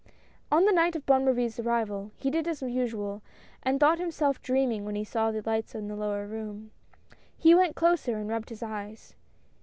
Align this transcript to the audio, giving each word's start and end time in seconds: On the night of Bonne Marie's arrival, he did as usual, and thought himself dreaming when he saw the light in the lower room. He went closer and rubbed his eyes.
On 0.51 0.65
the 0.65 0.71
night 0.71 0.95
of 0.95 1.05
Bonne 1.05 1.25
Marie's 1.25 1.59
arrival, 1.59 2.09
he 2.17 2.31
did 2.31 2.47
as 2.47 2.63
usual, 2.63 3.21
and 3.61 3.79
thought 3.79 3.99
himself 3.99 4.41
dreaming 4.41 4.83
when 4.83 4.95
he 4.95 5.03
saw 5.03 5.29
the 5.29 5.43
light 5.45 5.75
in 5.75 5.87
the 5.89 5.95
lower 5.95 6.25
room. 6.25 6.71
He 7.37 7.53
went 7.53 7.75
closer 7.75 8.17
and 8.17 8.27
rubbed 8.27 8.49
his 8.49 8.63
eyes. 8.63 9.13